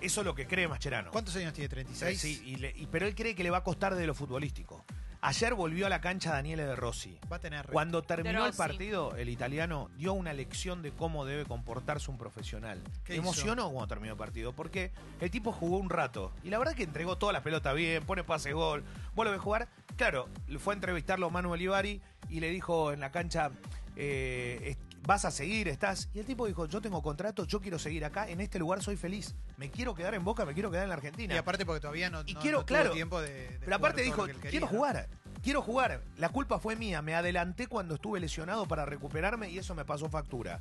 Eso 0.00 0.20
es 0.22 0.26
lo 0.26 0.34
que 0.34 0.46
cree 0.46 0.66
Mascherano. 0.66 1.10
¿Cuántos 1.12 1.36
años 1.36 1.52
tiene? 1.52 1.68
¿36? 1.68 2.14
Sí, 2.16 2.42
y 2.44 2.56
le- 2.56 2.72
y- 2.76 2.86
pero 2.86 3.06
él 3.06 3.14
cree 3.14 3.34
que 3.36 3.44
le 3.44 3.50
va 3.50 3.58
a 3.58 3.64
costar 3.64 3.94
de 3.94 4.06
lo 4.06 4.14
futbolístico. 4.14 4.84
Ayer 5.24 5.54
volvió 5.54 5.86
a 5.86 5.88
la 5.88 6.00
cancha 6.00 6.32
Daniele 6.32 6.64
De 6.64 6.74
Rossi. 6.74 7.16
Va 7.30 7.36
a 7.36 7.38
tener. 7.38 7.66
Cuando 7.66 8.02
terminó 8.02 8.44
el 8.44 8.52
partido, 8.54 9.14
el 9.14 9.28
italiano 9.28 9.88
dio 9.96 10.12
una 10.14 10.32
lección 10.32 10.82
de 10.82 10.90
cómo 10.90 11.24
debe 11.24 11.44
comportarse 11.44 12.10
un 12.10 12.18
profesional. 12.18 12.82
¿Qué 13.04 13.12
hizo? 13.12 13.22
emocionó 13.22 13.70
cuando 13.70 13.86
terminó 13.86 14.14
el 14.14 14.18
partido, 14.18 14.52
porque 14.52 14.90
el 15.20 15.30
tipo 15.30 15.52
jugó 15.52 15.76
un 15.76 15.88
rato. 15.90 16.32
Y 16.42 16.50
la 16.50 16.58
verdad 16.58 16.74
que 16.74 16.82
entregó 16.82 17.18
toda 17.18 17.32
la 17.32 17.44
pelota 17.44 17.72
bien, 17.72 18.02
pone 18.04 18.24
pase 18.24 18.52
gol, 18.52 18.82
vuelve 19.14 19.36
a 19.36 19.38
jugar. 19.38 19.68
Claro, 19.96 20.28
le 20.48 20.58
fue 20.58 20.74
a 20.74 20.76
entrevistarlo 20.76 21.30
Manuel 21.30 21.60
Ibarri 21.62 22.02
y 22.28 22.40
le 22.40 22.50
dijo 22.50 22.92
en 22.92 22.98
la 22.98 23.12
cancha, 23.12 23.52
eh, 23.94 24.76
vas 25.06 25.24
a 25.24 25.30
seguir, 25.30 25.68
estás. 25.68 26.08
Y 26.14 26.20
el 26.20 26.26
tipo 26.26 26.46
dijo, 26.46 26.66
yo 26.66 26.80
tengo 26.80 27.02
contrato, 27.02 27.44
yo 27.44 27.60
quiero 27.60 27.78
seguir 27.78 28.04
acá, 28.04 28.28
en 28.28 28.40
este 28.40 28.58
lugar 28.58 28.82
soy 28.82 28.96
feliz. 28.96 29.34
Me 29.56 29.70
quiero 29.70 29.94
quedar 29.94 30.14
en 30.14 30.24
Boca, 30.24 30.44
me 30.44 30.54
quiero 30.54 30.70
quedar 30.70 30.84
en 30.84 30.88
la 30.90 30.94
Argentina. 30.96 31.34
Y 31.34 31.38
aparte 31.38 31.66
porque 31.66 31.80
todavía 31.80 32.10
no, 32.10 32.22
Y 32.26 32.34
no- 32.34 32.40
quiero- 32.40 32.58
no 32.58 32.64
tuvo 32.64 32.76
claro, 32.78 32.92
tiempo 32.92 33.20
de, 33.20 33.32
de 33.32 33.58
Pero 33.60 33.76
aparte 33.76 34.02
dijo, 34.02 34.26
que 34.26 34.32
quería, 34.34 34.50
quiero 34.50 34.66
¿no? 34.66 34.72
jugar, 34.72 35.08
quiero 35.42 35.62
jugar. 35.62 36.02
La 36.16 36.28
culpa 36.28 36.58
fue 36.58 36.76
mía, 36.76 37.02
me 37.02 37.14
adelanté 37.14 37.66
cuando 37.66 37.94
estuve 37.96 38.20
lesionado 38.20 38.66
para 38.66 38.84
recuperarme 38.86 39.50
y 39.50 39.58
eso 39.58 39.74
me 39.74 39.84
pasó 39.84 40.08
factura. 40.08 40.60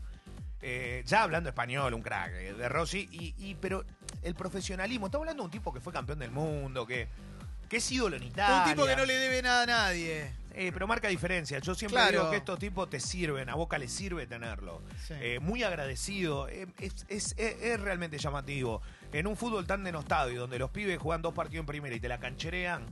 Eh, 0.63 1.03
ya 1.07 1.23
hablando 1.23 1.49
español, 1.49 1.93
un 1.95 2.01
crack 2.03 2.31
eh, 2.33 2.53
de 2.53 2.69
Rossi, 2.69 3.07
y, 3.11 3.33
y- 3.37 3.55
pero 3.55 3.83
el 4.21 4.35
profesionalismo, 4.35 5.07
estamos 5.07 5.23
hablando 5.25 5.41
de 5.43 5.45
un 5.45 5.51
tipo 5.51 5.73
que 5.73 5.79
fue 5.79 5.91
campeón 5.91 6.19
del 6.19 6.29
mundo, 6.31 6.85
que, 6.85 7.07
que 7.71 7.77
es 7.77 7.91
ídolo 7.91 8.17
en 8.17 8.23
Italia. 8.23 8.63
Un 8.65 8.73
tipo 8.75 8.85
que 8.85 8.95
no 8.97 9.05
le 9.05 9.13
debe 9.17 9.41
nada 9.41 9.63
a 9.63 9.65
nadie. 9.65 10.33
Eh, 10.53 10.71
pero 10.73 10.85
marca 10.85 11.07
diferencia. 11.07 11.59
Yo 11.59 11.73
siempre 11.73 11.95
Claro. 12.01 12.11
digo 12.19 12.29
que 12.31 12.35
estos 12.37 12.59
tipos 12.59 12.89
te 12.89 12.99
sirven, 12.99 13.49
a 13.49 13.55
Boca 13.55 13.77
le 13.77 13.87
sirve 13.87 14.27
tenerlo. 14.27 14.81
Sí. 15.07 15.13
Eh, 15.21 15.39
muy 15.39 15.63
agradecido, 15.63 16.49
eh, 16.49 16.67
es, 16.77 17.05
es- 17.07 17.33
es- 17.37 17.61
es 17.61 17.79
realmente 17.79 18.17
llamativo. 18.17 18.81
En 19.13 19.25
un 19.27 19.37
fútbol 19.37 19.65
tan 19.65 19.85
denostado 19.85 20.29
y 20.29 20.35
donde 20.35 20.59
los 20.59 20.69
pibes 20.69 20.99
juegan 20.99 21.21
dos 21.21 21.33
partidos 21.33 21.61
en 21.61 21.67
primera 21.67 21.95
y 21.95 22.01
te 22.01 22.09
la 22.09 22.19
cancherean, 22.19 22.85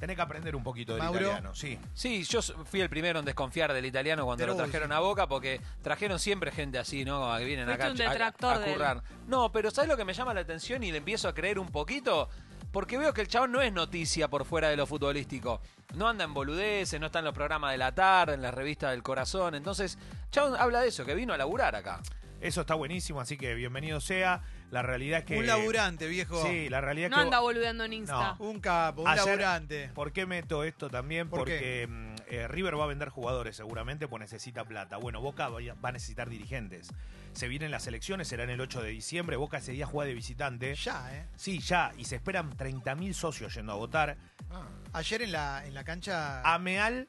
tenés 0.00 0.16
que 0.16 0.22
aprender 0.22 0.56
un 0.56 0.62
poquito 0.64 0.94
del 0.94 1.02
Mauro. 1.02 1.20
italiano. 1.20 1.54
Sí. 1.54 1.78
Sí, 1.92 2.24
yo 2.24 2.40
fui 2.42 2.80
el 2.80 2.88
primero 2.88 3.18
en 3.18 3.26
desconfiar 3.26 3.74
del 3.74 3.84
italiano 3.84 4.24
cuando 4.24 4.42
Pero 4.42 4.54
lo 4.54 4.58
trajeron 4.64 4.90
uy. 4.90 4.96
a 4.96 5.00
Boca 5.00 5.28
porque 5.28 5.60
trajeron 5.82 6.18
siempre 6.18 6.50
gente 6.50 6.78
así, 6.78 7.04
¿no? 7.04 7.36
Que 7.36 7.44
vienen 7.44 7.68
acá 7.68 7.92
un 7.92 8.00
a- 8.00 8.26
a, 8.28 8.64
currar. 8.64 9.02
No, 9.28 9.52
pero 9.52 9.70
¿sabes 9.70 9.88
lo 9.90 9.96
que 9.98 10.04
me 10.06 10.14
llama 10.14 10.32
la 10.32 10.40
atención 10.40 10.82
y 10.82 10.90
le 10.90 10.96
empiezo 10.98 11.28
a 11.28 11.34
creer 11.34 11.58
un 11.58 11.68
poquito? 11.68 12.30
Porque 12.72 12.96
veo 12.98 13.12
que 13.12 13.20
el 13.20 13.28
chabón 13.28 13.52
no 13.52 13.60
es 13.62 13.72
noticia 13.72 14.28
por 14.28 14.44
fuera 14.44 14.68
de 14.70 14.76
lo 14.76 14.86
futbolístico. 14.86 15.60
No 15.94 16.08
anda 16.08 16.24
en 16.24 16.32
boludeces, 16.34 16.98
no 16.98 17.06
está 17.06 17.18
en 17.18 17.26
los 17.26 17.34
programas 17.34 17.70
de 17.72 17.78
la 17.78 17.94
tarde, 17.94 18.34
en 18.34 18.42
las 18.42 18.54
revistas 18.54 18.90
del 18.92 19.02
corazón. 19.02 19.54
Entonces, 19.54 19.98
chabón 20.30 20.56
habla 20.58 20.80
de 20.80 20.88
eso, 20.88 21.04
que 21.04 21.14
vino 21.14 21.34
a 21.34 21.36
laburar 21.36 21.76
acá. 21.76 22.00
Eso 22.40 22.62
está 22.62 22.74
buenísimo, 22.74 23.20
así 23.20 23.36
que 23.36 23.54
bienvenido 23.54 24.00
sea. 24.00 24.42
La 24.72 24.82
realidad 24.82 25.20
es 25.20 25.24
que. 25.26 25.38
Un 25.38 25.46
laburante, 25.46 26.06
viejo. 26.08 26.42
Sí, 26.44 26.68
la 26.70 26.80
realidad 26.80 27.10
No 27.10 27.16
es 27.16 27.20
que. 27.20 27.24
anda 27.26 27.38
boludeando 27.40 27.84
en 27.84 27.92
Insta. 27.92 28.36
No. 28.38 28.46
Un 28.46 28.58
capo, 28.58 29.02
un 29.02 29.08
Ayer- 29.08 29.26
laburante. 29.26 29.90
¿Por 29.94 30.10
qué 30.12 30.26
meto 30.26 30.64
esto 30.64 30.88
también? 30.90 31.28
¿Por 31.28 31.40
Porque 31.40 31.86
mm, 31.88 32.11
eh, 32.32 32.48
River 32.48 32.78
va 32.78 32.84
a 32.84 32.86
vender 32.86 33.10
jugadores 33.10 33.56
seguramente, 33.56 34.08
pues 34.08 34.18
necesita 34.18 34.64
plata. 34.64 34.96
Bueno, 34.96 35.20
Boca 35.20 35.50
va 35.50 35.58
a 35.82 35.92
necesitar 35.92 36.30
dirigentes. 36.30 36.88
Se 37.34 37.46
vienen 37.46 37.70
las 37.70 37.86
elecciones, 37.86 38.26
serán 38.26 38.48
el 38.48 38.58
8 38.58 38.80
de 38.80 38.88
diciembre. 38.88 39.36
Boca 39.36 39.58
ese 39.58 39.72
día 39.72 39.84
juega 39.84 40.08
de 40.08 40.14
visitante. 40.14 40.74
Ya, 40.74 41.14
¿eh? 41.14 41.26
Sí, 41.36 41.58
ya. 41.58 41.92
Y 41.98 42.06
se 42.06 42.16
esperan 42.16 42.50
30.000 42.56 43.12
socios 43.12 43.54
yendo 43.54 43.72
a 43.72 43.74
votar. 43.74 44.16
Ah, 44.50 44.66
Ayer 44.94 45.20
en 45.20 45.32
la, 45.32 45.66
en 45.66 45.74
la 45.74 45.84
cancha. 45.84 46.40
Ameal, 46.42 47.06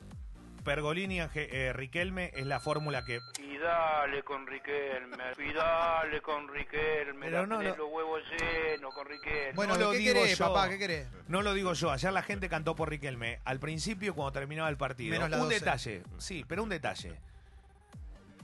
Pergolini, 0.66 1.20
eh, 1.22 1.72
Riquelme 1.74 2.32
es 2.36 2.46
la 2.46 2.60
fórmula 2.60 3.06
que. 3.06 3.22
Y 3.64 3.66
dale 3.66 4.24
con 4.24 4.46
Riquelme, 4.46 5.24
y 5.38 5.54
dale 5.54 6.22
con 6.22 6.50
Riquelme, 6.50 7.28
Pero 7.28 7.42
la 7.42 7.48
no, 7.48 7.58
tenés 7.60 7.78
no. 7.78 7.84
los 7.86 7.94
huevos 7.94 8.22
llenos 8.38 8.94
con 8.94 9.08
Riquelme. 9.08 9.54
bueno, 9.54 9.76
no 9.76 9.80
lo 9.86 9.92
¿qué 9.92 9.98
digo 10.00 10.14
querés, 10.16 10.38
yo. 10.38 10.48
papá? 10.48 10.68
¿Qué 10.70 10.78
querés? 10.78 11.08
No 11.30 11.42
lo 11.42 11.54
digo 11.54 11.72
yo, 11.72 11.90
ayer 11.92 12.12
la 12.12 12.24
gente 12.24 12.50
cantó 12.50 12.76
por 12.76 12.90
Riquelme. 12.90 13.40
Al 13.46 13.60
principio, 13.62 14.14
cuando 14.16 14.34
terminaba 14.34 14.68
el 14.68 14.76
partido. 14.76 15.12
Menos 15.14 15.30
la 15.30 15.38
un 15.38 15.44
12. 15.44 15.60
detalle, 15.60 16.04
sí, 16.18 16.44
pero 16.46 16.62
un 16.64 16.68
detalle. 16.70 17.14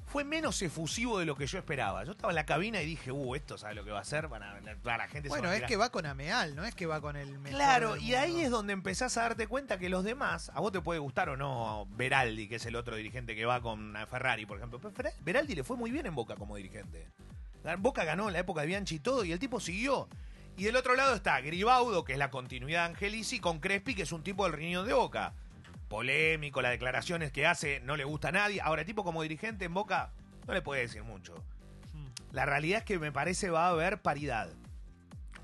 Fue 0.09 0.23
menos 0.23 0.61
efusivo 0.61 1.19
de 1.19 1.25
lo 1.25 1.35
que 1.35 1.45
yo 1.45 1.59
esperaba. 1.59 2.03
Yo 2.03 2.11
estaba 2.11 2.31
en 2.31 2.35
la 2.35 2.45
cabina 2.45 2.81
y 2.81 2.85
dije, 2.85 3.11
uh, 3.11 3.35
esto 3.35 3.57
sabe 3.57 3.75
lo 3.75 3.85
que 3.85 3.91
va 3.91 3.99
a 3.99 4.01
hacer. 4.01 4.27
Van 4.27 4.41
a, 4.41 4.59
toda 4.81 4.97
la 4.97 5.07
gente 5.07 5.29
se 5.29 5.33
Bueno, 5.33 5.49
va 5.49 5.53
a 5.53 5.57
es 5.57 5.63
que 5.63 5.77
va 5.77 5.91
con 5.91 6.05
Ameal, 6.07 6.55
no 6.55 6.65
es 6.65 6.73
que 6.73 6.87
va 6.87 6.99
con 6.99 7.15
el 7.15 7.37
mejor 7.37 7.57
Claro, 7.57 7.95
y 7.95 8.15
ahí 8.15 8.41
es 8.41 8.49
donde 8.49 8.73
empezás 8.73 9.17
a 9.17 9.21
darte 9.21 9.47
cuenta 9.47 9.77
que 9.77 9.87
los 9.87 10.03
demás, 10.03 10.51
a 10.55 10.61
vos 10.61 10.71
te 10.71 10.81
puede 10.81 10.99
gustar 10.99 11.29
o 11.29 11.37
no 11.37 11.87
Beraldi, 11.91 12.47
que 12.47 12.55
es 12.55 12.65
el 12.65 12.75
otro 12.75 12.95
dirigente 12.95 13.35
que 13.35 13.45
va 13.45 13.61
con 13.61 13.95
Ferrari, 14.09 14.45
por 14.47 14.57
ejemplo. 14.57 14.79
Pero 14.79 15.09
Beraldi 15.21 15.53
le 15.53 15.63
fue 15.63 15.77
muy 15.77 15.91
bien 15.91 16.07
en 16.07 16.15
Boca 16.15 16.35
como 16.35 16.55
dirigente. 16.55 17.07
Boca 17.77 18.03
ganó 18.03 18.27
en 18.27 18.33
la 18.33 18.39
época 18.39 18.61
de 18.61 18.67
Bianchi 18.67 18.95
y 18.95 18.99
todo, 18.99 19.23
y 19.23 19.31
el 19.31 19.39
tipo 19.39 19.59
siguió. 19.59 20.09
Y 20.57 20.63
del 20.63 20.75
otro 20.75 20.95
lado 20.95 21.15
está 21.15 21.39
Gribaudo, 21.39 22.03
que 22.03 22.13
es 22.13 22.19
la 22.19 22.31
continuidad 22.31 22.85
de 22.85 22.93
Angelici, 22.93 23.39
con 23.39 23.59
Crespi, 23.59 23.95
que 23.95 24.03
es 24.03 24.11
un 24.11 24.23
tipo 24.23 24.43
del 24.43 24.53
riñón 24.53 24.87
de 24.87 24.93
Boca. 24.93 25.33
Polémico, 25.89 26.61
las 26.61 26.71
declaraciones 26.71 27.31
que 27.31 27.45
hace 27.45 27.81
no 27.81 27.97
le 27.97 28.03
gusta 28.05 28.29
a 28.29 28.31
nadie. 28.31 28.61
Ahora, 28.61 28.85
tipo 28.85 29.03
como 29.03 29.21
dirigente 29.23 29.65
en 29.65 29.73
Boca 29.73 30.11
no 30.47 30.53
le 30.53 30.61
puede 30.61 30.81
decir 30.81 31.03
mucho. 31.03 31.35
La 32.31 32.45
realidad 32.45 32.79
es 32.79 32.85
que 32.85 32.99
me 32.99 33.11
parece 33.11 33.49
va 33.49 33.65
a 33.67 33.69
haber 33.71 34.01
paridad. 34.01 34.49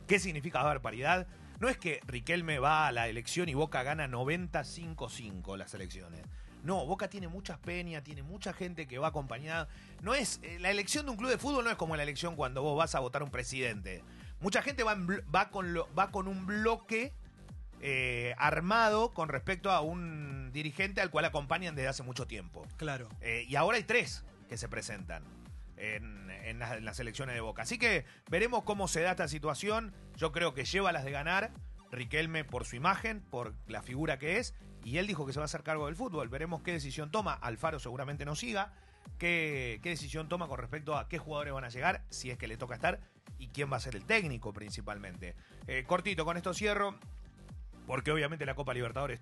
¿Qué 0.08 0.20
significa 0.20 0.60
va 0.60 0.66
a 0.66 0.70
haber 0.72 0.82
paridad? 0.82 1.28
No 1.60 1.68
es 1.68 1.78
que 1.78 2.00
Riquelme 2.06 2.60
va 2.60 2.86
a 2.88 2.92
la 2.92 3.08
elección 3.08 3.50
y 3.50 3.54
Boca 3.56 3.82
gana 3.82 4.08
95-5 4.08 5.58
las 5.58 5.74
elecciones. 5.74 6.22
No, 6.64 6.86
Boca 6.86 7.10
tiene 7.10 7.28
muchas 7.28 7.58
peñas, 7.60 8.04
tiene 8.04 8.24
mucha 8.24 8.52
gente 8.54 8.88
que 8.88 8.98
va 8.98 9.08
acompañada. 9.10 9.68
No 10.02 10.14
es 10.16 10.40
eh, 10.44 10.58
la 10.60 10.72
elección 10.72 11.06
de 11.06 11.12
un 11.12 11.18
club 11.18 11.30
de 11.30 11.38
fútbol 11.38 11.64
no 11.64 11.70
es 11.70 11.76
como 11.76 11.96
la 11.96 12.04
elección 12.04 12.36
cuando 12.36 12.62
vos 12.64 12.78
vas 12.78 12.96
a 12.96 13.00
votar 13.00 13.22
un 13.24 13.30
presidente. 13.32 14.04
Mucha 14.42 14.62
gente 14.62 14.84
va, 14.84 14.96
va 15.34 15.50
con 15.50 15.74
lo- 15.74 15.88
va 15.96 16.12
con 16.12 16.28
un 16.28 16.46
bloque 16.46 17.14
eh, 17.86 18.34
armado 18.38 19.14
con 19.14 19.30
respecto 19.30 19.70
a 19.70 19.82
un 19.82 20.52
dirigente 20.52 21.02
al 21.02 21.10
cual 21.10 21.26
acompañan 21.26 21.76
desde 21.76 21.90
hace 21.90 22.04
mucho 22.04 22.26
tiempo. 22.26 22.66
Claro. 22.78 23.08
Eh, 23.22 23.46
y 23.48 23.56
ahora 23.56 23.78
hay 23.78 23.84
tres 23.84 24.24
que 24.50 24.58
se 24.58 24.68
presentan. 24.68 25.24
en, 25.78 26.30
en 26.30 26.60
las, 26.60 26.78
en 26.78 26.86
las 26.86 27.00
elecciones 27.00 27.36
de 27.36 27.42
Boca. 27.42 27.64
Así 27.64 27.78
que 27.78 28.06
veremos 28.30 28.64
cómo 28.64 28.88
se 28.88 29.02
da 29.02 29.12
esta 29.12 29.28
situación. 29.28 29.94
Yo 30.16 30.32
creo 30.32 30.54
que 30.54 30.66
lleva 30.66 30.92
las 30.92 31.04
de 31.04 31.12
ganar. 31.12 31.52
Riquelme 31.92 32.44
por 32.44 32.66
su 32.66 32.76
imagen, 32.76 33.22
por 33.22 33.54
la 33.68 33.82
figura 33.82 34.18
que 34.18 34.38
es, 34.38 34.54
y 34.84 34.98
él 34.98 35.08
dijo 35.08 35.26
que 35.26 35.34
se 35.34 35.40
va 35.40 35.44
a 35.44 35.46
hacer 35.46 35.64
cargo 35.64 35.86
del 35.86 35.96
fútbol. 35.96 36.28
Veremos 36.30 36.62
qué 36.62 36.72
decisión 36.74 37.12
toma. 37.12 37.34
Alfaro 37.34 37.80
seguramente 37.80 38.26
no 38.26 38.36
siga. 38.36 38.74
Qué, 39.20 39.80
qué 39.84 39.90
decisión 39.90 40.28
toma 40.28 40.48
con 40.48 40.58
respecto 40.58 40.98
a 40.98 41.08
qué 41.08 41.20
jugadores 41.20 41.54
van 41.54 41.64
a 41.64 41.70
llegar, 41.70 42.04
si 42.10 42.32
es 42.32 42.38
que 42.38 42.48
le 42.48 42.58
toca 42.58 42.74
estar, 42.76 43.00
y 43.38 43.50
quién 43.50 43.72
va 43.72 43.78
a 43.78 43.80
ser 43.80 43.96
el 43.96 44.04
técnico 44.04 44.52
principalmente. 44.52 45.36
Eh, 45.68 45.84
cortito, 45.86 46.26
con 46.26 46.38
esto 46.38 46.54
cierro, 46.56 46.98
porque 47.88 48.12
obviamente 48.12 48.46
la 48.46 48.56
Copa 48.56 48.74
Libertadores 48.74 49.22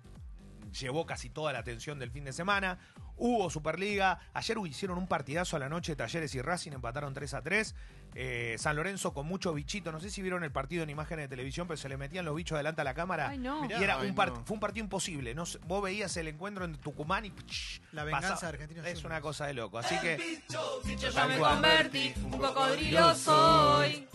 llevó 0.78 1.06
casi 1.06 1.30
toda 1.30 1.52
la 1.52 1.60
atención 1.60 1.98
del 1.98 2.10
fin 2.10 2.24
de 2.24 2.32
semana. 2.32 2.78
Hubo 3.16 3.48
Superliga. 3.48 4.18
Ayer 4.32 4.58
hicieron 4.66 4.98
un 4.98 5.06
partidazo 5.06 5.54
a 5.56 5.60
la 5.60 5.68
noche. 5.68 5.94
Talleres 5.94 6.34
y 6.34 6.42
Racing 6.42 6.72
empataron 6.72 7.14
3 7.14 7.34
a 7.34 7.42
3. 7.42 7.74
Eh, 8.16 8.56
San 8.58 8.74
Lorenzo 8.74 9.14
con 9.14 9.26
mucho 9.26 9.54
bichito. 9.54 9.92
No 9.92 10.00
sé 10.00 10.10
si 10.10 10.20
vieron 10.20 10.42
el 10.42 10.50
partido 10.50 10.82
en 10.82 10.90
imágenes 10.90 11.24
de 11.24 11.28
televisión, 11.28 11.68
pero 11.68 11.76
se 11.76 11.88
le 11.88 11.96
metían 11.96 12.24
los 12.24 12.34
bichos 12.34 12.56
adelante 12.56 12.80
a 12.80 12.84
la 12.84 12.94
cámara. 12.94 13.28
Ay, 13.28 13.38
no. 13.38 13.62
Mirá. 13.62 13.78
Y 13.78 13.84
era 13.84 14.00
Ay, 14.00 14.08
un 14.10 14.16
no. 14.16 14.44
fue 14.44 14.54
un 14.54 14.60
partido 14.60 14.82
imposible. 14.82 15.32
No, 15.32 15.46
sé, 15.46 15.58
vos 15.64 15.80
veías 15.80 16.16
el 16.16 16.26
encuentro 16.26 16.64
en 16.64 16.74
Tucumán 16.76 17.24
y 17.24 17.30
psh, 17.30 17.80
La 17.92 18.02
venganza 18.02 18.30
pasaba. 18.30 18.50
de 18.52 18.56
Argentinos 18.58 18.86
Es 18.86 19.04
una 19.04 19.20
cosa 19.20 19.46
de 19.46 19.54
loco. 19.54 19.78
Así 19.78 19.96
que 20.00 20.42
Yo 20.48 20.82
ya 20.96 21.12
Tal 21.12 21.28
me 21.28 21.38
convertí, 21.38 22.12
un 22.24 22.30
cocodrilo 22.38 23.14
soy. 23.14 24.08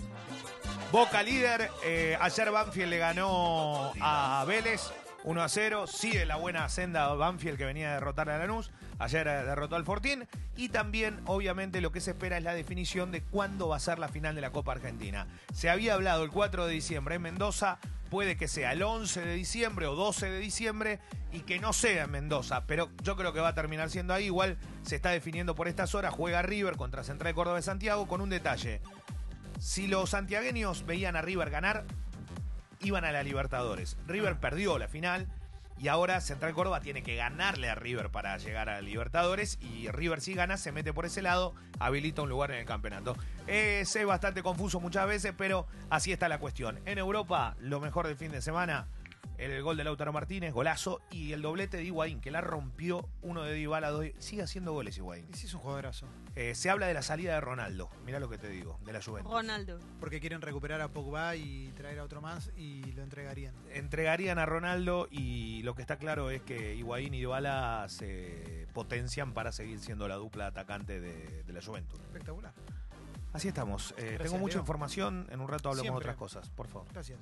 Boca 0.92 1.22
líder. 1.22 1.70
eh, 1.84 2.18
ayer 2.20 2.50
Banfield 2.52 2.90
le 2.90 2.98
ganó 2.98 3.94
a 4.02 4.44
Vélez 4.48 4.92
1 5.24 5.42
a 5.42 5.48
0. 5.48 5.86
Sigue 5.86 6.26
la 6.26 6.36
buena 6.38 6.68
senda 6.68 7.14
Banfield 7.14 7.58
que 7.58 7.66
venía 7.66 7.92
a 7.92 7.94
derrotar 7.94 8.30
a 8.30 8.40
Lanús. 8.40 8.72
Ayer 8.98 9.28
eh, 9.28 9.44
derrotó 9.44 9.76
al 9.76 9.86
Fortín. 9.86 10.28
Y 10.56 10.70
también, 10.70 11.22
obviamente, 11.26 11.80
lo 11.80 11.92
que 11.92 12.02
se 12.02 12.12
espera 12.12 12.38
es 12.38 12.44
la 12.44 12.54
definición 12.56 13.12
de 13.12 13.22
cuándo 13.22 13.68
va 13.68 13.76
a 13.78 13.80
ser 13.80 14.00
la 14.00 14.08
final 14.08 14.34
de 14.34 14.42
la 14.42 14.52
Copa 14.52 14.72
Argentina. 14.72 15.28
Se 15.54 15.70
había 15.70 15.94
hablado 15.94 16.24
el 16.24 16.32
4 16.32 16.66
de 16.66 16.74
diciembre 16.74 17.16
en 17.16 17.22
Mendoza. 17.22 17.78
Puede 18.10 18.36
que 18.36 18.48
sea 18.48 18.72
el 18.72 18.82
11 18.82 19.22
de 19.22 19.36
diciembre 19.36 19.86
o 19.86 19.94
12 19.94 20.32
de 20.32 20.40
diciembre 20.40 21.00
y 21.32 21.42
que 21.42 21.60
no 21.60 21.74
sea 21.74 22.06
en 22.06 22.12
Mendoza. 22.12 22.66
Pero 22.66 22.90
yo 23.04 23.16
creo 23.16 23.32
que 23.34 23.40
va 23.40 23.50
a 23.50 23.54
terminar 23.54 23.92
siendo 23.92 24.16
ahí. 24.16 24.26
Igual 24.26 24.58
se 24.82 24.96
está 24.96 25.12
definiendo 25.12 25.54
por 25.54 25.68
estas 25.68 25.94
horas. 25.94 26.12
Juega 26.16 26.42
River 26.42 26.76
contra 26.76 27.04
Central 27.04 27.36
Córdoba 27.36 27.58
de 27.58 27.62
Santiago 27.62 28.08
con 28.08 28.22
un 28.22 28.32
detalle. 28.32 28.82
Si 29.60 29.88
los 29.88 30.12
santiagueños 30.12 30.86
veían 30.86 31.18
a 31.18 31.22
River 31.22 31.50
ganar, 31.50 31.84
iban 32.80 33.04
a 33.04 33.12
la 33.12 33.24
Libertadores. 33.24 33.98
River 34.08 34.40
perdió 34.40 34.80
la 34.80 34.88
final 34.88 35.28
y 35.78 35.90
ahora 35.90 36.22
Central 36.22 36.54
Córdoba 36.54 36.80
tiene 36.80 37.04
que 37.04 37.18
ganarle 37.18 37.70
a 37.70 37.76
River 37.76 38.10
para 38.10 38.38
llegar 38.38 38.70
a 38.70 38.82
Libertadores 38.82 39.58
y 39.62 39.90
River 39.90 40.22
si 40.22 40.34
gana 40.34 40.56
se 40.56 40.72
mete 40.72 40.94
por 40.94 41.06
ese 41.06 41.22
lado, 41.22 41.54
habilita 41.80 42.22
un 42.22 42.30
lugar 42.30 42.52
en 42.52 42.60
el 42.60 42.66
campeonato. 42.66 43.18
Es 43.48 43.94
eh, 43.98 44.06
bastante 44.06 44.44
confuso 44.44 44.80
muchas 44.80 45.08
veces, 45.08 45.34
pero 45.38 45.68
así 45.90 46.14
está 46.14 46.30
la 46.30 46.40
cuestión. 46.40 46.80
En 46.86 46.98
Europa, 46.98 47.58
lo 47.60 47.82
mejor 47.82 48.08
del 48.08 48.16
fin 48.16 48.32
de 48.32 48.42
semana, 48.42 48.88
el 49.38 49.62
gol 49.64 49.78
de 49.78 49.84
Lautaro 49.86 50.12
Martínez, 50.12 50.54
golazo, 50.54 51.02
y 51.10 51.32
el 51.32 51.42
doblete 51.42 51.78
de 51.78 51.84
Higuaín, 51.84 52.20
que 52.20 52.30
la 52.30 52.42
rompió 52.42 53.08
uno 53.22 53.44
de 53.44 53.54
Dybala, 53.54 53.92
sigue 54.20 54.44
haciendo 54.44 54.74
goles 54.74 54.98
Higuaín. 54.98 55.28
Y 55.32 55.38
sí 55.38 55.48
es 55.48 55.54
un 55.54 55.62
jugadorazo. 55.62 56.08
Eh, 56.36 56.56
se 56.56 56.70
habla 56.70 56.88
de 56.88 56.94
la 56.94 57.02
salida 57.02 57.34
de 57.36 57.42
Ronaldo, 57.42 57.90
mirá 58.06 58.20
lo 58.20 58.30
que 58.30 58.38
te 58.38 58.50
digo, 58.50 58.78
de 58.86 58.92
la 58.94 59.02
Juventus. 59.02 59.32
Ronaldo. 59.32 59.80
Porque 60.00 60.20
quieren 60.20 60.42
recuperar 60.42 60.82
a 60.82 60.90
Pogba 60.90 61.36
y 61.38 61.72
traer 61.78 62.00
a 62.00 62.04
otro 62.04 62.22
más 62.22 62.52
y 62.58 62.84
lo 62.92 63.04
entregarían. 63.04 63.54
entregarían 63.72 64.40
a 64.40 64.46
Ronaldo 64.46 65.08
y 65.10 65.64
lo 65.64 65.74
que 65.74 65.82
está 65.82 65.98
claro 65.98 66.30
es 66.32 66.42
que 66.42 66.76
Higuaín 66.76 67.14
y 67.14 67.20
Dybala 67.20 67.86
se 67.88 68.68
potencian 68.74 69.34
para 69.34 69.52
seguir 69.54 69.80
siendo 69.80 70.08
la 70.08 70.16
dupla 70.16 70.48
atacante 70.48 71.00
de, 71.00 71.44
de 71.44 71.54
la 71.54 71.62
Juventus. 71.62 72.00
Espectacular. 72.02 72.54
Así 73.32 73.48
estamos. 73.48 73.92
Eh, 73.92 73.96
Gracias, 74.02 74.24
tengo 74.24 74.38
mucha 74.40 74.56
Leo. 74.56 74.62
información. 74.64 75.28
En 75.30 75.40
un 75.40 75.48
rato 75.48 75.70
hablamos 75.70 75.92
de 75.92 75.98
otras 75.98 76.16
cosas. 76.16 76.50
Por 76.50 76.68
favor. 76.68 76.88
Gracias. 76.92 77.18